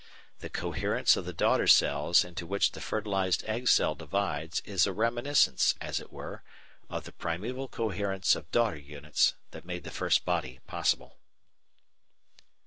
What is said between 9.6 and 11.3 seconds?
made the first body possible.